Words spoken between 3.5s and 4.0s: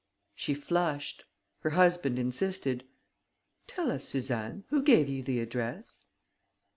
"Tell